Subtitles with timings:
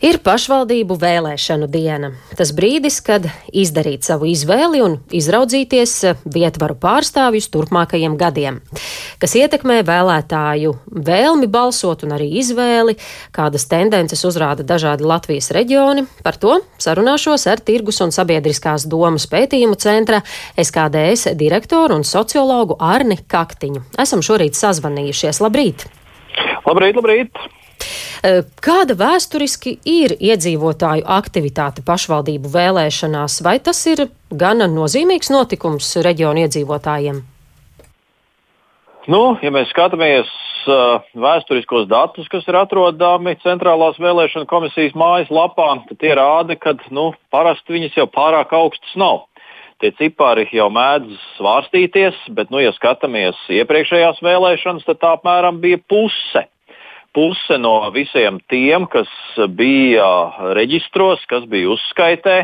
[0.00, 2.08] Ir pašvaldību vēlēšanu diena.
[2.32, 5.92] Tas brīdis, kad izdarīt savu izvēli un izraudzīties
[6.24, 8.62] vietvaru pārstāvjus turpmākajiem gadiem,
[9.20, 10.72] kas ietekmē vēlētāju
[11.10, 12.96] vēlmi balsot un arī izvēli,
[13.36, 16.06] kādas tendences uzrāda dažādi Latvijas reģioni.
[16.24, 20.24] Par to sarunāšos ar Tirgus un sabiedriskās domas pētījumu centra
[20.56, 23.84] SKDS direktoru un sociologu Arni Kaktiņu.
[24.00, 25.44] Esam šorīt sazvanījušies.
[25.44, 25.90] Labrīt!
[26.64, 27.59] Labrīt, labrīt!
[28.20, 36.44] Eh, kāda vēsturiski ir iedzīvotāju aktivitāte pašvaldību vēlēšanās, vai tas ir gana nozīmīgs notikums reģionu
[36.44, 37.22] iedzīvotājiem?
[39.10, 40.28] Nu, ja mēs skatāmies
[40.68, 47.10] uh, vēsturiskos datus, kas ir atrodami Centrālās vēlēšana komisijas mājaslapā, tad tie rāda, ka nu,
[47.32, 49.24] parasti viņas jau pārāk augstas nav.
[49.80, 55.80] Tie cipari jau mēdz svārstīties, bet, nu, ja skatāmies iepriekšējās vēlēšanas, tad tā apmēram bija
[55.88, 56.44] puse
[57.16, 59.10] puse no visiem tiem, kas
[59.56, 60.06] bija
[60.56, 62.38] reģistros, kas bija uzskaitē,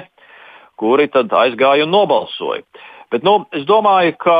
[0.76, 2.64] kuri tad aizgāja un nobalsoja.
[3.12, 4.36] Bet, nu, es domāju, ka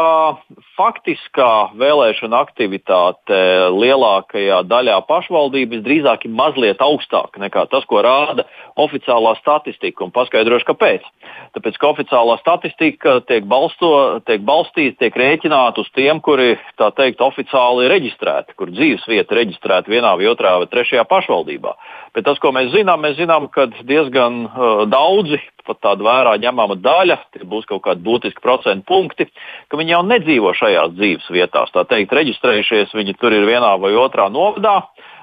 [0.75, 3.39] faktiskā vēlēšana aktivitāte
[3.71, 8.43] lielākajā daļā pašvaldības drīzāk ir mazliet augstāka nekā tas, ko rāda
[8.83, 10.03] oficiālā statistika.
[10.03, 11.07] Un paskaidrošu, kāpēc.
[11.55, 13.93] Tāpēc, ka oficiālā statistika tiek, balsto,
[14.27, 19.31] tiek balstīta, tiek rēķināta uz tiem, kuri tā teikt oficiāli ir reģistrēti, kur dzīves vieta
[19.31, 21.77] ir reģistrēta vienā vai otrā vai trešajā pašvaldībā.
[22.17, 25.37] Bet tas, ko mēs zinām, mēs zinām, ka diezgan uh, daudzi
[25.67, 29.27] pat tāda vērā ņemama daļa, tie būs kaut kādi būtiski procentu punkti,
[29.69, 31.75] ka viņi jau nedzīvo šajās dzīves vietās.
[31.75, 34.79] Tā teikt, reģistrējušies viņi tur ir vienā vai otrā novadā,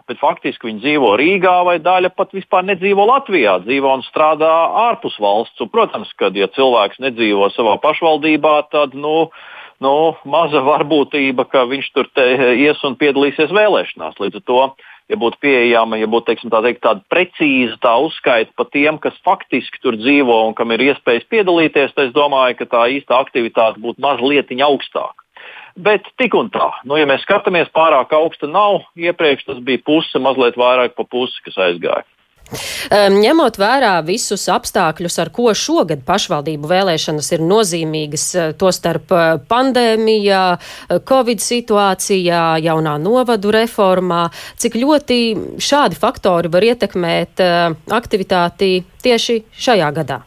[0.10, 4.52] bet faktiski viņi dzīvo Rīgā vai daļa pat vispār nedzīvo Latvijā, dzīvo un strādā
[4.90, 5.64] ārpus valsts.
[5.64, 9.30] Un, protams, ka ja cilvēks nedzīvo savā pašvaldībā, tad nu,
[9.84, 9.96] nu,
[10.30, 12.12] maza varbūtība, ka viņš tur
[12.54, 14.20] ies un piedalīsies vēlēšanās.
[14.20, 14.66] Līdz ar to
[15.12, 19.18] ja būtu pieejama, ja būtu teiksim, tā teikt, tāda precīza tā uzskaita par tiem, kas
[19.26, 23.84] faktiski tur dzīvo un kam ir iespējas piedalīties, tad es domāju, ka tā īsta aktivitāte
[23.84, 25.20] būtu mazliet augstāka.
[25.74, 28.84] Bet tik un tā, nu, ja mēs skatāmies, pārāk augsta nav.
[28.94, 32.06] Iepriekš tas bija puse, mazliet vairāk pa pusi, kas aizgāja.
[32.94, 40.44] Ņemot vērā visus apstākļus, ar ko šogad pašvaldību vēlēšanas ir nozīmīgas, eh, tostarp eh, pandēmijā,
[40.58, 44.28] eh, covid situācijā, jaunā novadu reformā,
[44.58, 45.20] cik ļoti
[45.58, 47.42] šādi faktori var ietekmēt
[47.90, 50.22] aktivitāti tieši šajā gadā?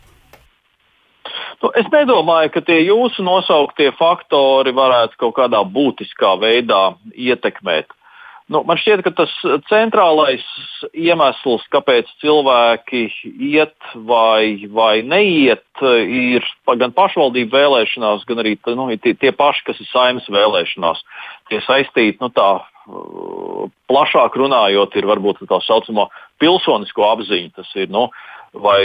[1.63, 7.89] Nu, es nedomāju, ka tie jūsu nosauktie faktori varētu kaut kādā būtiskā veidā ietekmēt.
[8.47, 9.33] Nu, man šķiet, ka tas
[9.67, 10.45] centrālais
[10.95, 13.01] iemesls, kāpēc cilvēki
[13.43, 13.75] iet
[14.07, 16.47] vai, vai neiet, ir
[16.79, 21.03] gan pašvaldību vēlēšanās, gan arī nu, tie, tie paši, kas ir saimnes vēlēšanās.
[21.51, 22.53] Tie saistīti nu, tā
[23.91, 26.07] plašāk runājot, ir varbūt tā saucamo
[26.39, 27.51] pilsonisko apziņu.
[27.59, 28.07] Tas ir, nu,
[28.55, 28.83] vai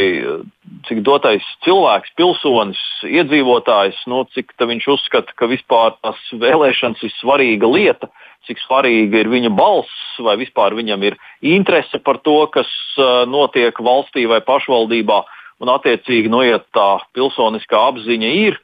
[0.87, 7.69] cik dotais cilvēks, pilsonis, iedzīvotājs, nu, cik viņš uzskata, ka vispār tas vēlēšanas ir svarīga
[7.69, 8.11] lieta
[8.47, 12.69] cik svarīga ir viņa balss, vai vispār viņam ir interese par to, kas
[13.29, 15.21] notiek valstī vai pašvaldībā.
[15.61, 18.55] Un, attiecīgi, nu, ja tā pilsoniskā apziņa ir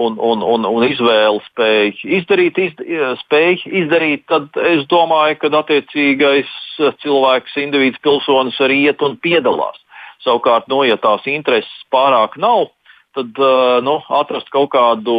[0.00, 2.80] un, un, un, un izvēle spēj izdarīt, izd,
[3.26, 6.54] spēj izdarīt, tad es domāju, ka attiecīgais
[7.02, 9.76] cilvēks, indivīds, pilsonis arī iet un piedalās.
[10.24, 12.72] Savukārt, nu, ja tās intereses pārāk nav,
[13.16, 15.14] tad uh, nu, atrast kaut kādu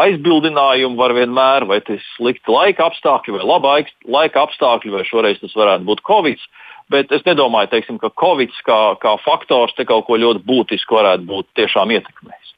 [0.00, 5.40] aizbildinājumu var vienmēr, vai tas ir slikti laika apstākļi, vai labi laika apstākļi, vai šoreiz
[5.42, 6.48] tas varētu būt Covid.
[6.92, 11.26] Bet es nedomāju, teiksim, ka Covid kā, kā faktors te kaut ko ļoti būtisku varētu
[11.26, 12.55] būt tiešām ietekmējis.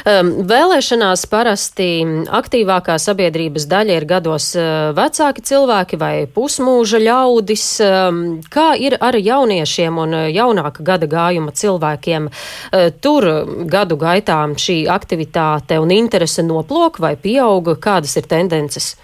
[0.00, 1.88] Um, vēlēšanās parasti
[2.32, 7.66] aktīvākā sabiedrības daļa ir gados uh, vecāki cilvēki vai pusmūža ļaudis.
[7.84, 12.30] Um, kā ir ar jauniešiem un uh, jaunāka gada gājuma cilvēkiem?
[12.30, 13.28] Uh, tur
[13.68, 17.76] gadu gaitā šī aktivitāte un interese noplok vai pieauga?
[17.76, 18.94] Kādas ir tendences?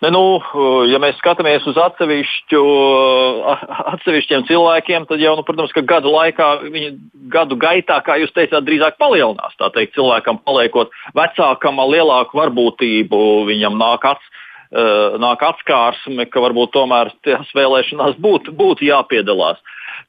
[0.00, 0.40] Ne, nu,
[0.88, 6.90] ja mēs skatāmies uz atsevišķiem cilvēkiem, tad jau, nu, protams, ka gadu laikā, viņa
[7.34, 9.52] gadu gaitā, kā jūs teicāt, drīzāk palielinās.
[9.60, 10.88] Tā teikt, cilvēkam paliekot
[11.18, 13.18] vecākam, lielāku varbūtību,
[13.50, 14.28] viņam nāk acis
[14.70, 19.58] nāk atskārsme, ka varbūt tomēr tās vēlēšanās būtu, būtu jāpiedalās.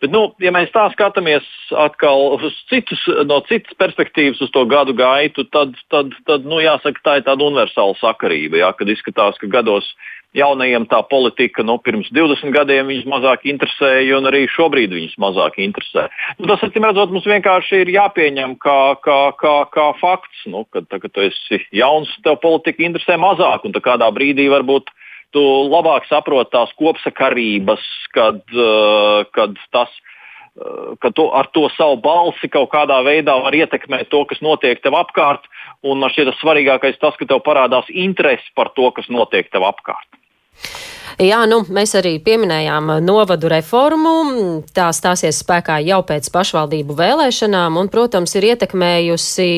[0.02, 1.46] Bet, nu, ja mēs tā skatāmies
[1.78, 2.38] atkal
[2.70, 7.28] citus, no citas perspektīvas uz to gadu gaitu, tad, tad, tad nu, jāsaka, tā ir
[7.28, 8.62] tāda universāla sakarība.
[8.62, 9.90] Jā, kad izskatās, ka gados
[10.38, 15.60] jaunajiem tā politika nu, pirms 20 gadiem viņus mazāk interesēja, un arī šobrīd viņus mazāk
[15.64, 16.08] interesē.
[16.40, 20.86] Nu, tas, acīm redzot, mums vienkārši ir jāpieņem kā, kā, kā, kā fakts, nu, ka,
[20.88, 24.94] tā, kad tu esi jauns, tev politika interesē mazāk, un kādā brīdī varbūt
[25.36, 27.84] tu labāk saproti tās kopsakarības,
[28.16, 28.42] kad,
[29.36, 29.92] kad tas
[31.00, 34.98] ka tu ar to savu balsi kaut kādā veidā var ietekmēt to, kas notiek tev
[35.00, 35.48] apkārt.
[35.82, 39.64] Un man šķiet, tas svarīgākais tas, ka tev parādās interese par to, kas notiek tev
[39.70, 40.21] apkārt.
[41.22, 44.14] Jā, nu, mēs arī pieminējām novadu reformu.
[44.74, 49.50] Tā stāsies spēkā jau pēc pašvaldību vēlēšanām un, protams, ir ietekmējusi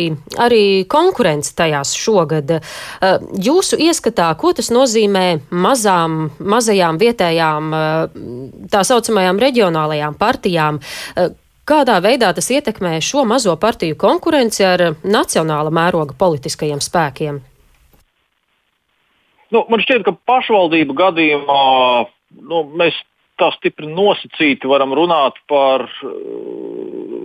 [0.44, 2.57] arī konkurence tajās šogad.
[2.57, 10.81] Eh, jūsu ieskatā, ko tas nozīmē mazām, mazajām vietējām, eh, tā saucamajām reģionālajām partijām?
[11.16, 11.31] Eh,
[11.63, 17.53] kādā veidā tas ietekmē šo mazo partiju konkurenci ar nacionāla mēroga politiskajiem spēkiem?
[19.54, 21.64] Nu, man šķiet, ka pašvaldību gadījumā
[22.50, 22.98] nu, mēs
[23.42, 27.24] tā stipri nosacīti varam runāt par uh,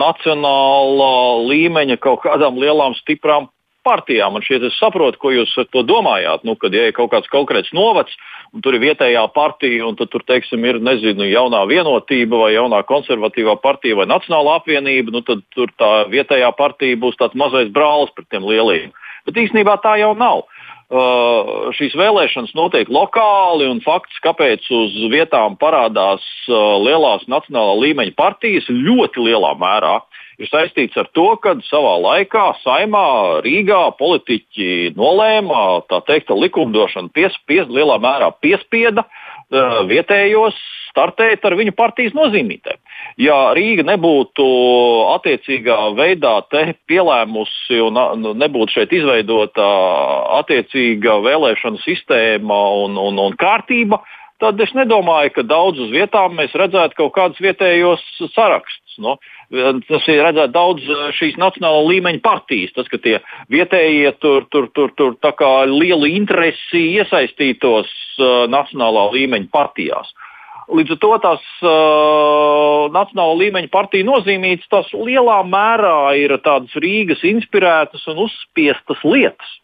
[0.00, 1.14] nacionālā
[1.46, 3.48] līmeņa kaut kādām lielām, stiprām
[3.86, 4.34] partijām.
[4.34, 6.44] Man šķiet, es saprotu, ko jūs ar to domājāt.
[6.46, 8.12] Nu, kad ja ir kaut kāds konkrēts novads,
[8.54, 13.56] un tur ir vietējā partija, un tur, teiksim, ir nezinu, jaunā vienotība, vai jaunā konservatīvā
[13.62, 18.28] partija, vai nacionālā apvienība, nu, tad tur tā vietējā partija būs tāds mazais brālis pret
[18.32, 18.92] tiem lielajiem.
[19.28, 20.46] Bet īstenībā tā jau nav.
[20.90, 28.16] Uh, šīs vēlēšanas notiek lokāli, un fakts, kāpēc uz vietām parādās uh, lielās nacionālā līmeņa
[28.18, 30.00] partijas, ļoti lielā mērā
[30.40, 33.06] ir saistīts ar to, ka savā laikā saimā
[33.44, 39.04] Rīgā politiķi nolēma, tā teikt, likumdošana pies, pies, lielā mērā piespieda
[39.90, 40.58] vietējos
[40.90, 42.78] startēt ar viņu partijas nozīmītēm.
[43.22, 44.46] Ja Rīga nebūtu
[45.14, 46.34] attiecīgā veidā
[46.90, 49.66] pielēmusi un nu, nebūtu šeit izveidota
[50.40, 54.00] attiecīga vēlēšana sistēma un, un, un kārtība,
[54.40, 58.02] tad es nedomāju, ka daudz uz vietām mēs redzētu kaut kādus vietējos
[58.34, 58.96] sarakstus.
[59.00, 59.16] No?
[59.88, 60.84] Tas ir redzēt daudz
[61.16, 62.74] šīs nacionāla līmeņa partijas.
[62.76, 63.18] Tas, ka tie
[63.52, 65.16] vietējie tur, tur, tur, tur
[65.70, 67.88] lielu interesi iesaistītos
[68.18, 70.12] uh, nacionālā līmeņa partijās.
[70.70, 77.24] Līdz ar to tās uh, nacionāla līmeņa partija nozīmītas, tas lielā mērā ir tādas Rīgas
[77.26, 79.56] inspirētas un uzspiestas lietas.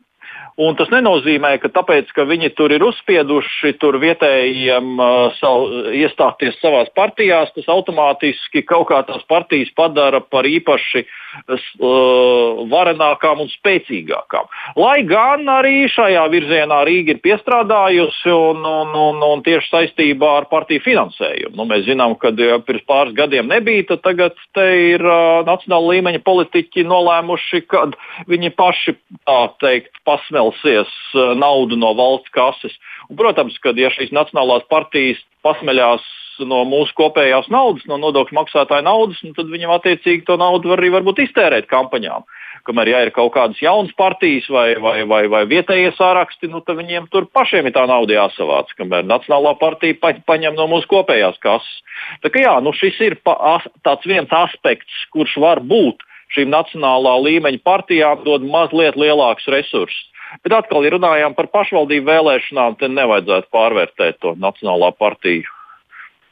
[0.56, 6.56] Un tas nenozīmē, ka tāpēc, ka viņi tur ir uzspieduši tur vietējiem uh, savu, iestāties
[6.62, 14.49] savās partijās, tas automātiski kaut kā tās partijas padara par īpaši uh, varenākām un spēcīgākām.
[14.81, 20.49] Lai gan arī šajā virzienā Rīga ir piestrādājusi un, un, un, un tieši saistībā ar
[20.49, 21.53] partiju finansējumu.
[21.61, 26.25] Nu, mēs zinām, ka ja pirms pāris gadiem nebija, tad tagad ir uh, nacionāla līmeņa
[26.25, 27.91] politiķi nolēmuši, ka
[28.32, 32.76] viņi paši tā teikt pasmēl nevelsies eh, naudu no valsts kases.
[33.08, 36.02] Un, protams, ka ja šīs nacionālās partijas pasmeļās
[36.44, 40.82] no mūsu kopējās naudas, no nodokļu maksātāja naudas, nu, tad viņam attiecīgi to naudu var
[40.82, 42.26] arī varbūt iztērēt kampaņām.
[42.66, 46.76] Kamēr ja ir kaut kādas jaunas partijas vai, vai, vai, vai vietējie sāraksti, nu, tad
[46.81, 51.38] viņiem tur pašiem ir tā nauda jāsavāc, kamēr Nacionālā partija pa, paņem no mūsu kopējās
[51.40, 51.78] kases.
[52.25, 56.02] Tā kā jā, nu, šis ir pa, as, tāds viens aspekts, kurš var būt
[56.34, 60.04] šīm nacionālā līmeņa partijām dod mazliet lielākus resursus.
[60.44, 65.46] Bet atkal, ja runājām par pašvaldību vēlēšanām, tad nevajadzētu pārvērtēt to nacionālā partiju,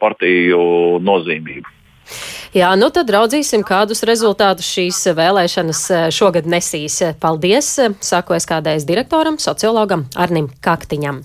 [0.02, 0.64] partiju
[1.04, 1.70] nozīmību.
[2.54, 7.00] Jā, nu tad raudzīsim, kādus rezultātus šīs vēlēšanas eh, šogad nesīs.
[7.22, 7.70] Paldies,
[8.04, 11.22] saku es kādreiz direktoram, sociologam Arnim Kaktiņam.